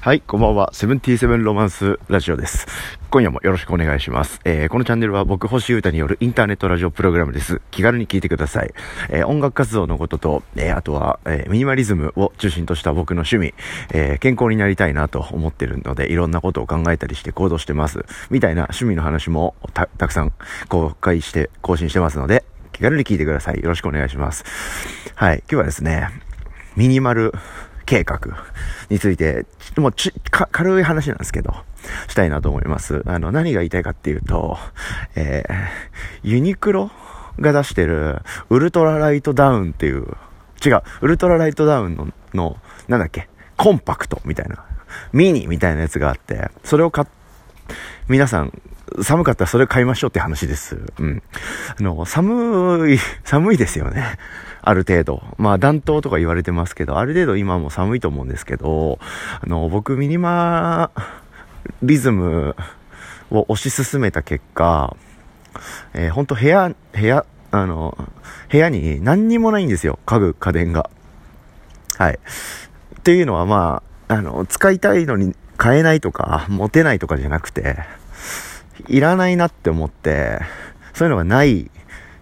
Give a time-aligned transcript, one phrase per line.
[0.00, 0.70] はい、こんばんは。
[0.72, 2.66] セブンティーセブンロマンスラジオです。
[3.10, 4.40] 今夜もよろしくお願いします。
[4.44, 7.60] えー、このチャンネルは僕、星優太によるインターネットラジオプログラムです。
[7.70, 8.72] 気軽に聞いてください。
[9.08, 13.54] えー、音楽活動のことと、えー、あとは、えミニマリズムを中心とした僕の趣味、
[13.92, 18.04] え健康になりたいなと思ってるので、いろんなことを考えたりして行動してます。
[18.30, 20.32] みたいな趣味の話もたくさん
[20.68, 23.60] 公開して、更新してますので、気軽に聞いてください。
[23.60, 24.44] よろしくお願いします。
[25.14, 26.10] はい、今日はですね、
[26.76, 27.32] ミニマル
[27.86, 28.20] 計画
[28.90, 29.46] について、
[29.76, 31.54] もうち、軽い話なんですけど、
[32.08, 33.02] したいなと思います。
[33.06, 34.58] あの、何が言いたいかっていうと、
[35.14, 36.90] えー、ユニクロ
[37.40, 40.16] が出してる、ウルトラライトダウンっていう、
[40.64, 42.56] 違う、ウルトラライトダウンの、の、
[42.88, 44.64] なんだっけ、コンパクトみたいな、
[45.12, 47.08] ミニみたいなやつがあって、それを買っ、
[48.08, 48.52] 皆さん、
[49.02, 50.78] 寒かったらそれ買いましょうって話です。
[50.98, 51.22] うん。
[51.78, 54.18] あの、寒い、 寒いですよね。
[54.62, 55.22] ある程度。
[55.38, 58.98] まあ、暖冬とか言われてますけど、ある程度今も寒いと思うんですけど、
[59.40, 60.90] あの、僕ミニマ
[61.82, 62.56] リズム
[63.30, 64.96] を推し進めた結果、
[65.94, 67.96] えー、ほんと部屋、部屋、あの、
[68.50, 69.98] 部屋に何にもないんですよ。
[70.06, 70.90] 家具、家電が。
[71.98, 72.18] はい。
[72.98, 77.78] っていうのはまあ、あの、使いたいのに買えないとか、持てないとかじゃなくて、
[78.88, 80.40] いらないなって思って、
[80.94, 81.70] そういうのがない、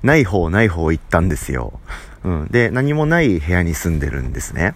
[0.02, 1.80] ない方ない方行ったんですよ。
[2.24, 2.48] うん。
[2.50, 4.74] で、何もない部屋に住んでるんですね。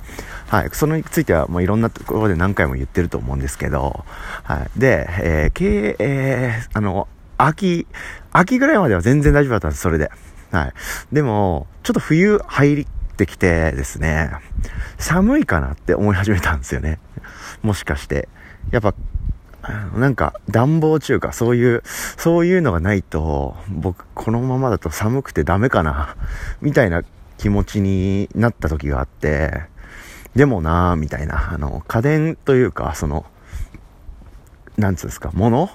[0.48, 0.68] はい。
[0.72, 4.04] それについては、もういろんなところで何回も言ってると思うんですけど、
[4.44, 4.78] はい。
[4.78, 7.86] で、えー、経営、あの、秋、
[8.32, 10.10] 秋ぐらいまでは全然大丈夫だったんです、それで。
[10.50, 10.72] はい。
[11.12, 14.30] でも、ちょっと冬入ってきてですね、
[14.98, 16.98] 寒いかなって思い始めたんですよね。
[17.62, 18.28] もしかして。
[18.70, 18.94] やっぱ、
[19.94, 21.82] なんか暖房中か、そういう、
[22.16, 26.16] そういうのがないと、僕、このままだと寒くてダメかな、
[26.60, 27.02] みたいな
[27.36, 29.62] 気持ちになった時があって、
[30.34, 33.26] でもなぁ、みたいな、あの、家電というか、その、
[34.76, 35.70] なんつうんですか、物？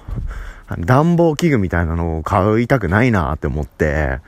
[0.79, 4.19] 暖房器具みたいなのを買いたくないなって思って、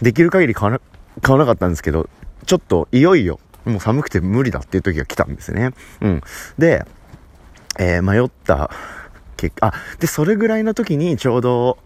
[0.00, 0.80] できる限り買わな
[1.20, 2.08] 買わなかったんですけど、
[2.46, 5.72] ちょっといよいよ、もう寒くて無理だっていう時が来たんですね。
[6.00, 6.22] うん。
[6.58, 6.86] で、
[7.78, 8.70] えー、迷った
[9.40, 11.78] 結果、あ、で、それぐらいの時にちょうど、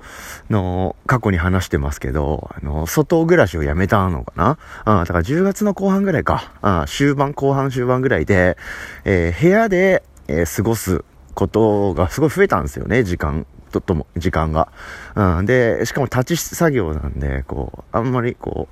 [0.51, 4.59] の、過去に話してますけど、あの、外暮らしをやめたのかな？
[4.85, 6.53] あだから10月の後半ぐらいか。
[6.63, 8.57] あ終盤、後半終盤ぐらいで、
[9.05, 11.05] えー、部屋で、えー、過ごす
[11.35, 13.47] ことがすごい増えたんですよね、時間。
[13.71, 14.69] ととも、時間が。
[15.15, 15.47] うん。
[15.47, 18.69] で、しかも立ち作業なんで、こう、あんまりこ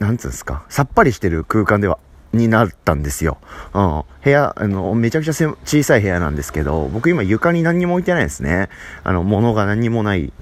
[0.00, 1.98] う、なんつうんですか、さっぱりしてる空間では
[2.36, 3.38] になったんですよ。
[3.74, 4.04] うん。
[4.22, 5.32] 部屋、あの、めちゃくちゃ
[5.64, 8.68] 小さい部屋なんですけど、僕今床に何にも置いてないですね。
[9.04, 10.32] あの、物が何にもない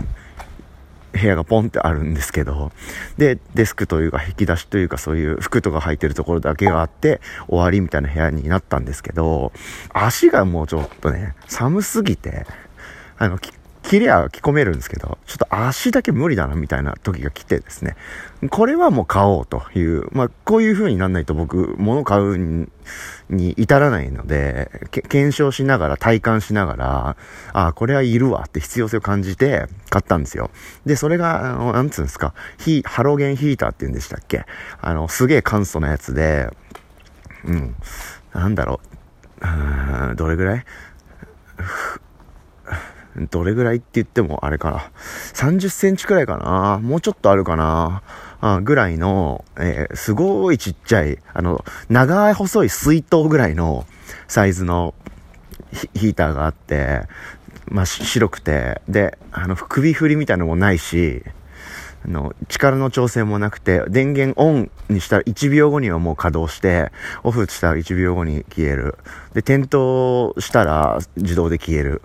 [1.14, 2.72] 部屋がポンってあるんですけど、
[3.16, 9.52] で、デスクというか引き出しというかそういう服とか入ってるところだけがあって終わりみたいな部屋になったんですけど、
[9.92, 12.46] 足がもうちょっとね、寒すぎて、
[13.16, 13.38] あの、
[13.84, 17.96] 切りゃ着込めるんですけど、ちょっと足だけ無理だなみたいな時が来てですね、
[18.50, 22.68] これはもう買おうという、まあ、こういう風になんないと僕、物買う
[23.28, 27.16] に至らないので、検証しながら、体感しながら、
[27.52, 30.50] ああ、これはいるわって必要性を感じて買ったんですよ。
[30.86, 34.46] で、それが、あの、なんつうんですか、ヒ、ハロゲンヒーターって言うんでしたっけ？
[34.80, 36.48] あの、すげえ簡素なやつで、
[37.44, 37.76] うん、
[38.32, 38.80] なんだろ
[39.42, 40.64] う、うどれぐらい？
[43.30, 44.90] どれぐらいって言ってもあれかな。
[45.34, 46.78] 30センチくらいかな。
[46.82, 48.02] もうちょっとあるかな。
[48.40, 53.86] あぐらいの、えー、すごいちっちゃい、あの、長い細い水筒ぐらいの
[54.28, 54.94] サイズの
[55.94, 57.02] ヒーターがあって、
[57.68, 61.22] まあ、白くて、で、あの、首振りみたいなのもないし、
[62.06, 66.92] あの、力の調整もなくて、電源オンにしたら1秒後にはもう稼働して、
[67.22, 68.98] オフしたら1秒後に消える。
[69.32, 72.02] で、点灯したら自動で消える。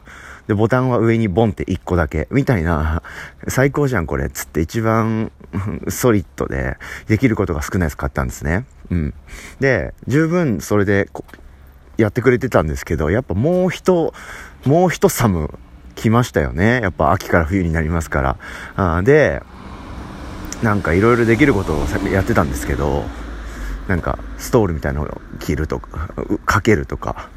[0.50, 3.04] で、ボタンは上にボンって1個だけ、みたいな、
[3.48, 5.32] 最高じゃんこれ、つって一番
[5.90, 6.78] ソリッドで、
[7.08, 8.66] できることが少ないやつ買ったんですね。
[8.90, 9.14] うん。
[9.60, 11.08] で、十分それで
[11.98, 14.12] やってくれてたんですけど、やっぱもう一、
[14.66, 15.54] もう一寒
[15.94, 16.82] 来ましたよね。
[16.82, 18.38] やっぱ秋から冬になりますから。
[18.76, 19.44] あで、
[20.64, 23.06] なんかいろいろできることをやってたんですけど、
[23.88, 26.10] なんかストールみたいなのを着るとか、
[26.48, 27.30] かけるとか、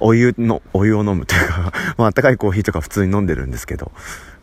[0.00, 3.92] お湯の、お湯を飲むというか まあ、あったかいコーヒーとか普通に飲んでるんですけど。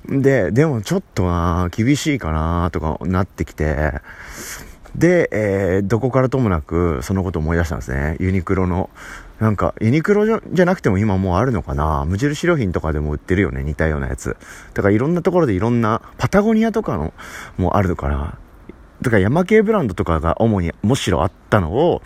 [0.07, 4.01] で、でもちょっとな厳しいかなとかなってきて、
[4.95, 8.17] で、えー、どこからともなくそのこと思い出したんですね。
[8.19, 8.89] ユニクロの。
[9.39, 14.37] なんか、ユニクロじゃなくても今もうあるのかな無印良品とかでも売ってるよね、似たようなやつ。
[14.73, 17.13] だからいろんなところでいろんな、パタゴニアとかの
[17.57, 18.37] もあるのかな
[19.01, 22.01] だから山系ブランドとかが主にむしろあったのを、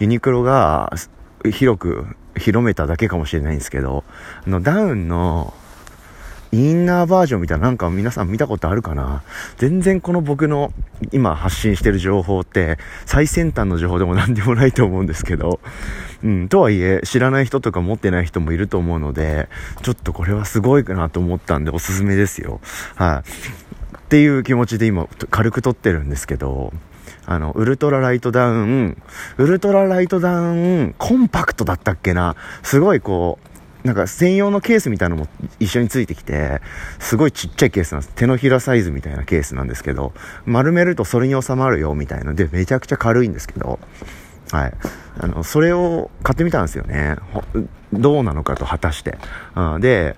[0.00, 0.92] ユニクロが
[1.50, 2.06] 広く
[2.36, 4.04] 広めただけかもしれないんですけど、
[4.46, 5.54] あの、ダウンの、
[6.54, 9.22] インナーバージョンみたいななんか皆さん見たことあるかな？
[9.56, 10.70] 全然この僕の
[11.10, 15.60] 今発信してる情報って最先端の情報でも何でもないと思うんですけど、
[16.22, 19.48] うん、とはいえ知らない人とか持ってない人もいると思うので、
[19.80, 22.60] ちょっとこれはすごいかなと思ったんでおすすめですよ。
[22.96, 23.96] はい。
[23.96, 26.74] っていう気持ちで今軽く撮ってるんですけど、
[27.26, 28.96] あの、ウルトラライトダウン、
[29.38, 33.38] ウルトラライトダウン、コンパクトだったっけなすごいこ
[33.84, 35.28] う、なんか専用のケースみたいなのも
[35.58, 36.60] 一緒についてきて、
[36.98, 38.12] すごいちっちゃいケースなんです。
[38.14, 40.12] 手のひらサイズみたいなケースなんですけど、
[40.46, 43.80] 丸めるとそれに収まるよみたいなで、めちゃくちゃ軽いんですけど、
[44.52, 44.72] はい。
[45.18, 47.16] あの、それを買ってみたんですよね。
[47.92, 49.18] どうなのかと果たして。
[49.56, 50.16] うん、で、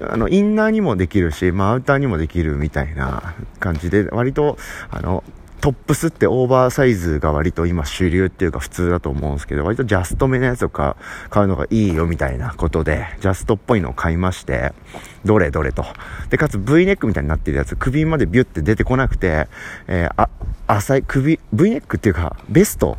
[0.00, 4.56] あの、インナーにもできるし、まあ、アウターにもできるみたいな感じで、割と、
[4.90, 5.24] あの、
[5.64, 10.94] トップスってオーバーサイズが割と今主流っていうか普通だと思うんですけど、割とジャストめのやつを買
[11.36, 14.74] うのがいいよみたいなことで、ジャストっぽいのを買いまして、
[15.24, 15.86] どれどれと。
[16.28, 19.48] で、かつ V ネックみたいになってるやつ、首までビュって出てこなくて、
[19.86, 20.28] えー、あ、
[20.66, 22.98] 浅い首、V ネックっていうか、ベスト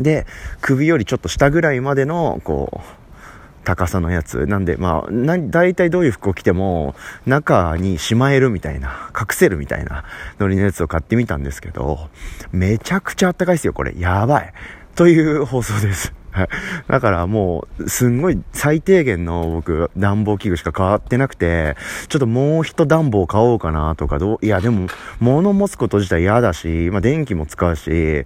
[0.00, 0.26] で、
[0.62, 2.95] 首よりちょっと下ぐらいまでの、こう、
[3.66, 4.46] 高さのやつ。
[4.46, 6.94] なんで、まあ、な、大体どういう服を着ても、
[7.26, 10.04] 中にしまえるみたいな、隠せるみたいな
[10.38, 12.08] ノリのやつを買ってみたんですけど、
[12.52, 13.94] めちゃくちゃあったかいですよ、これ。
[13.98, 14.52] やばい。
[14.94, 16.14] という放送です。
[16.88, 21.76] だからもう、すんごい最低限の僕、暖房器具しか変わってなくて、
[22.08, 24.88] ちょっともう一暖房買おうかなとか、どう、いやでも、
[25.20, 28.24] 物持つこと自体嫌だし、まあ電気も使うし、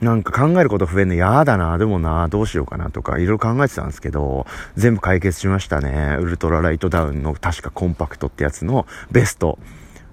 [0.00, 6.16] なんか考えること増えるの嫌だな、でもな、どうしようかなとか、いろいろ考えてたんですけど、全部解決しましたね。
[6.20, 9.58] ウルトラライトダウンの確かコンパクトってやつのベスト。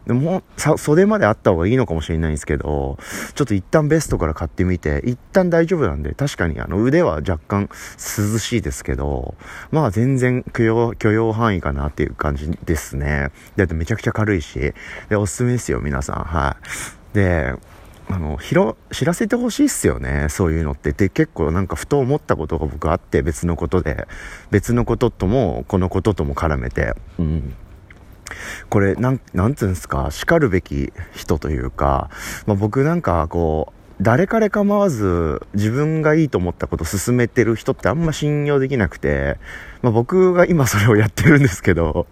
[0.08, 2.98] でも、さ、袖まであった方がいいのかもしれないんですけど、
[3.36, 9.36] ちょっと一旦ベストから買ってみて、一旦大丈夫なんで、確かにあの腕は若干涼しいですけど、
[9.72, 13.32] まあ全然許容、許容範囲かなっていう感じですね。
[13.56, 14.74] だってめちゃくちゃ軽いし、
[15.10, 16.16] で、おすすめですよ、皆さん。
[16.24, 16.58] は
[17.14, 17.16] い。
[17.16, 17.54] で、
[18.10, 20.28] あの、広、知らせてほしいっすよね。
[20.30, 20.92] そういうのって。
[20.92, 24.08] で、結構なんかふと思ったことが僕あって、別のことで。
[24.52, 26.94] 別のこととも、このこととも絡めて。
[27.18, 27.56] うん。
[28.70, 32.10] これ、なん、なんつうんですか、叱るべき人というか、
[32.46, 39.38] まあ、僕なんかこう、誰彼構わず自分がいいと思ったことを進めてる人ってあんま信用できなくて、
[39.82, 42.08] まあ、僕が今それをやってるんですけど、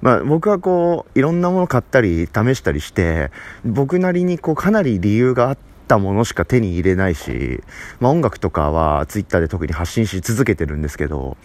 [0.00, 3.30] まあ僕はこういろんなもの買ったり試したりして
[3.64, 7.62] 僕なりにこうかなり理由があってたものしか手に入れないし、
[8.00, 11.36] まあ音楽とかは twitter で特に発信し続けてるんですけど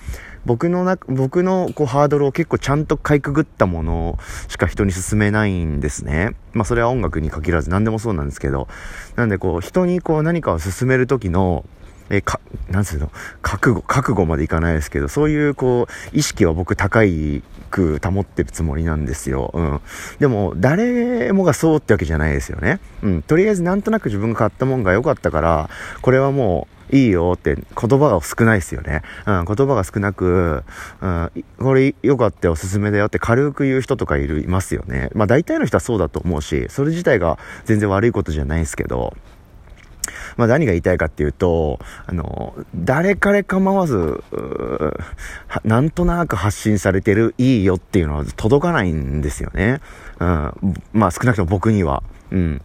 [0.45, 4.17] 僕のな、僕のこうハードルを結構ちゃんとかいくぐったもの
[4.47, 6.35] しか人に勧めないんですね。
[6.53, 8.67] まあそれは音楽に限らず何でもそうなんですけど。
[9.15, 11.63] なんでこう人にこう何かを勧める時の、
[12.11, 13.09] え、か、なんつうの、
[13.41, 19.51] 覚悟、覚悟までいかないですけど、そういうこう、意識は僕高いく保ってるつもりなんですよ。
[19.53, 19.81] うん。
[20.19, 22.79] でも、誰もがそうってわけじゃないですよね。
[23.01, 23.21] うん。
[23.21, 25.69] とりあえずなんとなく自分が買ったもんが良かったから、
[26.01, 29.01] これはもう、いいよって言葉が少ないですよね。
[29.25, 30.63] うん、言葉が少なく、
[31.01, 35.09] うん、これ良かったよ、おすすめだよって軽く言う人とかいる、いますよね。
[35.13, 39.15] まあ大体の人はそうだと思うし、それ自体が全然悪いことじゃないですけど、
[40.37, 44.23] まあ何が言いたいかっていうと、あの、誰彼構わず、
[45.63, 49.81] なんとなく発信されてるいいよっていうのは届かないんですよね。
[50.19, 50.53] うん。
[50.93, 52.03] まあ少なくとも僕には。
[52.31, 52.61] うん。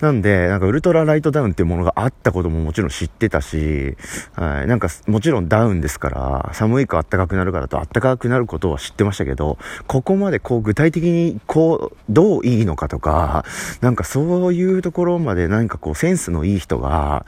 [0.00, 3.96] なんで、なんかウルトラライトダウンっていうものがあったことももちろん知ってたし、
[4.34, 9.58] はい、なんかもちろんダウンですから、寒いか暖かくなるからと暖かくなることは知ってましたけど、
[9.88, 13.44] ここまでこう具体的にこう、どういいのかとか、
[13.80, 17.26] なんかそういうところまで何かこうセンスのいい人が、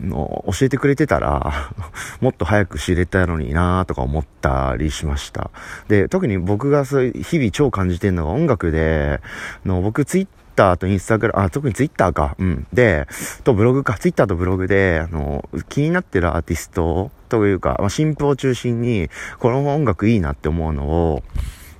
[0.00, 1.52] の教えてくれてたら、
[2.20, 5.50] もっと早く知れたのになとか思ったりしました。
[5.88, 9.20] で、特に僕がそういう日々超感じてるのが音楽で、
[9.64, 12.36] の僕ツイッターとインスタグラム、あ、特にツイッターか。
[12.38, 12.66] うん。
[12.72, 13.06] で、
[13.44, 13.98] とブログか。
[13.98, 21.22] ツイッターとブログで、あの、気になってるアーティストというか、まあ、新婦を中心に、この音楽いいなって思うのを、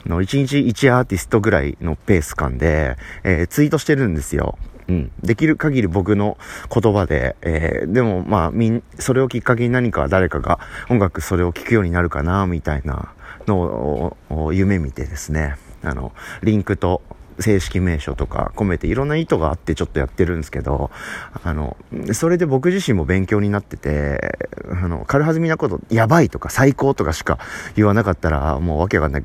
[0.07, 4.59] の、1日1アーティストぐらいのペース感で、えー、ツイートしてるんですよ。
[4.89, 5.13] うん。
[5.23, 6.39] できる限り僕の
[6.73, 13.13] 言葉で、えー、でもまあ、みん、それをきっかけに何か誰かが音楽それを聴くようになるかな、みたいな
[13.47, 15.57] のを夢見てですね。
[15.83, 16.13] あの、
[16.43, 17.03] リンクと
[17.39, 20.91] 正式名称とか込めていろんな意図があってちょっとやってるんですけど、
[21.43, 21.77] あの、
[22.13, 24.39] それで僕自身も勉強になってて、
[24.71, 27.39] あの、軽はずみなこと、やばいとか最高とかしか
[27.77, 29.25] 言わなかったらもうわけわかんない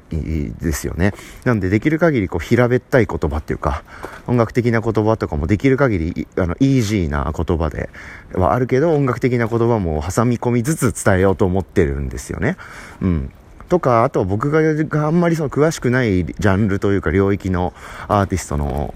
[0.60, 1.14] ですよね。
[1.44, 3.84] なんでできる限りこう平べったい言葉っていうか、
[4.28, 7.90] 音楽的な言葉とかもできる限り、あの、イージーな言葉で
[8.34, 12.58] はあるけど、音楽的な言葉も挟み込みつつ伝えようと思ってるんですよね。
[13.02, 13.32] うん。
[13.70, 17.74] とか、あと僕があんまりその詳しくないジャンルというか領域の
[18.08, 18.94] アーティストの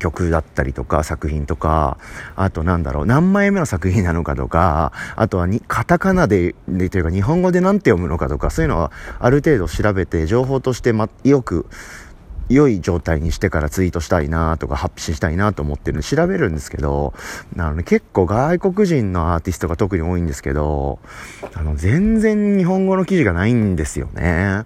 [0.00, 1.98] 曲だったりとか作品とか、
[2.34, 11.66] あとなんだろう、何枚目の作品なのかとか、あとはに、カタカナで、でというか日本語で何て読むのかとか、そういうのはある程度調べて情報としてま、よく
[12.50, 17.14] 良い状態にしてからツイートしたいなとか発信したいなと思ってる調べるんですけど、
[17.56, 20.98] あの、ね、結構外国人のアーティストが特に多いんですけど、
[21.54, 24.64] あの、全然日本語の記事がないんですよね。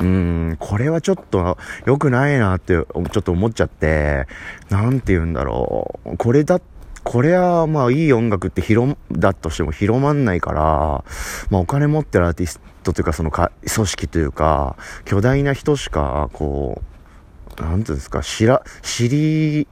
[0.00, 4.26] うん、これはちょっと良くないなってちょっと思っちゃって、
[4.70, 6.16] なんて言うんだろう。
[6.16, 6.60] これだ
[7.04, 11.04] これはまあいい音楽って広、だとしても広まんないから、
[11.50, 16.99] まあお金持ってるアーティストというかそのか組織というか、巨大な人しかこう、
[17.60, 19.68] なんていうんですか、知ら、知り、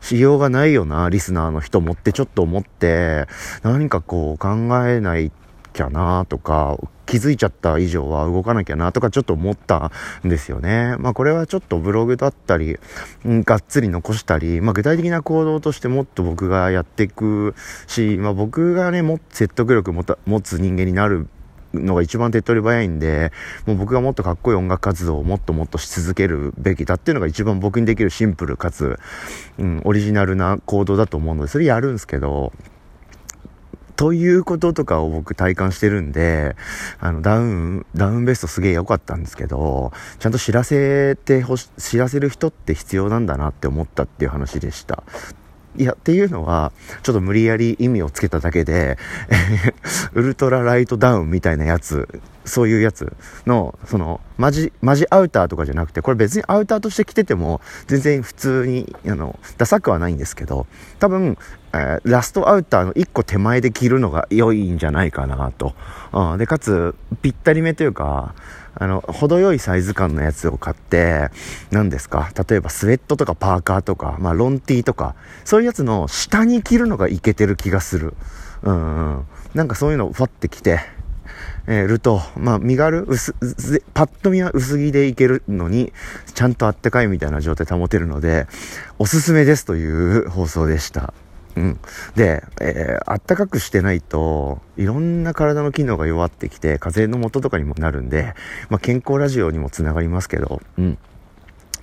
[0.00, 3.26] しようがないよな、リスナーの人もってちょっと思って、
[3.62, 4.48] 何かこう考
[4.86, 5.32] えない
[5.72, 9.90] きゃなとか、気づいちゃった以上は動かなきゃなとかちょっと思った
[10.24, 10.94] んですよね。
[10.98, 12.78] まあこれはちょっとブログだったり、
[13.24, 17.54] がっつり残したり、まあ具体的な行動としてもっと僕がやっていく
[17.86, 20.04] し、まあ僕がね、も説得力持
[20.42, 21.28] つ人間になる
[21.74, 23.32] のが一番手っ取り早いんで、
[23.66, 28.98] もう僕がもっとかっこいい音楽活動をもっともっとし続けるべきだっていうのが一番僕にできるシンプルかつ、
[29.58, 32.52] うん、オリジナルな行動だと思うので、それやるんですけど、
[33.98, 36.54] ということとかを僕体感してるんで、
[37.00, 45.02] あの、ダウン、ダウンベストすげえ良かったんですけど、ちゃんと知らせてほし、知らせる人って必要なんだなって思ったっていう話でした。
[45.78, 46.72] いや、っていうのは、
[47.04, 48.98] ちょっと無理やり意味をつけただけで、
[50.12, 52.08] ウルトラライトダウンみたいなやつ、
[52.48, 53.12] そういうやつ
[53.46, 60.66] の、その、マジ、マジアウターとかじゃなくて、これ別にアウターとして着てても、全然普通に、あの、ダサくはないんですけど、
[60.98, 61.36] 多分、
[61.72, 65.74] えー、ラストアウターの1個手前で着るのが良いんじゃないかなと。
[66.12, 68.34] うん、で、かつ、ぴったりめというか、
[68.80, 71.30] あの、程よいサイズ感のやつを買って、
[71.72, 72.30] 何ですか？
[72.48, 78.14] 例えばスウェットとかパーカーとか、まあロンティーとか、そういうやつの下に着るのがいけてる気がする。
[78.62, 79.26] うん、うん。
[79.54, 80.80] なんかそういうのをファって着て、
[81.66, 83.34] えー、ると、まあ、身軽、薄、
[83.94, 85.92] パッと見は薄着でいけるのに、
[86.34, 88.46] ちゃんとあったかいみたいな状態保てるので、
[88.98, 91.12] おすすめですという放送でした。
[91.56, 91.80] うん。
[92.14, 98.34] で、えー、あったかくしてないと、いろんな体の機能が弱ってきて、風邪の元とかにもなるんで、
[98.70, 100.98] まあ、健康ラジオにもつながりますけど、うん。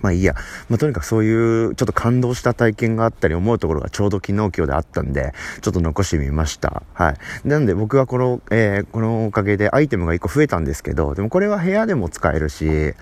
[0.02, 0.36] まあいいや。
[0.70, 6.84] まあとにかくそういうちょっと感動した体験があったり思うところがちょうど昨日今日であったんで、ちょっと残してみました。
[6.94, 7.48] はい。
[7.48, 12.94] なんで僕はこの、えー、このおかげでアイテムが1個増えたんですけど、でもこれは部屋でも使えるし、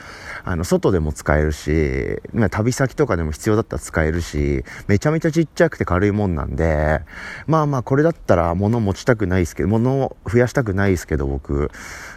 [0.43, 7.01] あの、外でも使えるし、まあ旅先とかでも必要だったら使えるし、めちゃめちゃちっちゃくて軽いもんなんで、
[7.47, 11.71] まあまあこれだったら物持ちたくないですけど、物を増やしたくないですけど僕、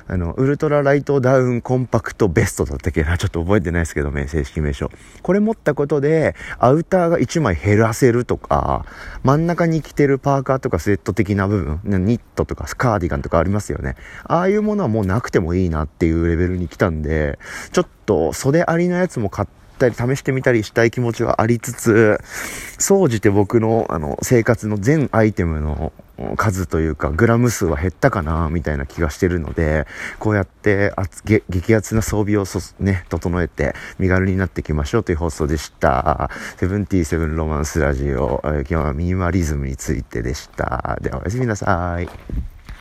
[0.09, 4.91] あの、ウルトラライトダウンコンパクトベストだったっけな、ちょっと覚えてないですけどね、正式名称。
[5.23, 8.85] これ持ったことで、アウターが1枚減らせるとか、
[9.23, 13.97] 真ん中に着てるパーカーとかスウェット的な部分、ニットとかカーディガンとかありますよね。
[14.25, 17.39] ああいうものはもうなくてもいいなっていうレベルに来たんで、
[17.73, 22.19] ちょっと袖ありのやつも買って、たり試してみたりしたい気持ちはありつつ、
[22.79, 25.93] 総じて僕のあの生活の全アイテムの
[26.37, 29.87] 数というかグラム数は減ったかなみたいな気がしてるので、
[30.19, 30.93] こうやって
[31.49, 32.45] 激アツな装備を
[32.81, 36.31] ね、整えて身軽になっていきましょうという放送でした。
[36.57, 40.99] セブンティーセブンロマンスラジオ、今日はミニマリズムについてでした。
[41.03, 42.56] ではおやすみなさい。